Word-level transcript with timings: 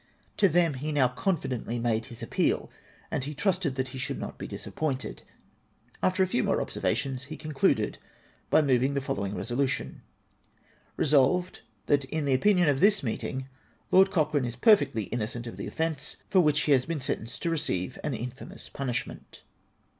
To 0.37 0.49
them 0.49 0.73
he 0.73 0.91
now 0.91 1.07
confidently 1.09 1.77
made 1.77 2.05
his 2.05 2.23
appeal, 2.23 2.71
and 3.11 3.23
he 3.23 3.35
trusted 3.35 3.75
that 3.75 3.89
he 3.89 3.99
should 3.99 4.17
not 4.17 4.39
be 4.39 4.47
disappointed. 4.47 5.21
After 6.01 6.23
a 6.23 6.27
few 6.27 6.43
more 6.43 6.59
observations, 6.59 7.25
he 7.25 7.37
con 7.37 7.51
cluded 7.51 7.99
by 8.49 8.63
moving 8.63 8.95
the 8.95 8.99
following 9.01 9.35
resolution:—" 9.35 10.01
Resolved, 10.97 11.59
that 11.85 12.05
in 12.05 12.25
the 12.25 12.33
opinion 12.33 12.67
of 12.67 12.79
this 12.79 13.03
meeting, 13.03 13.47
Lord 13.91 14.09
Cochrane 14.09 14.43
is 14.45 14.55
perfectly 14.55 15.03
innocent 15.03 15.45
of 15.45 15.57
the 15.57 15.67
offence 15.67 16.17
for 16.31 16.39
which 16.39 16.61
he 16.61 16.71
has 16.71 16.87
been 16.87 16.99
sentenced 16.99 17.43
to 17.43 17.51
receive 17.51 17.99
an 18.03 18.15
infamous 18.15 18.69
punishment." 18.69 19.43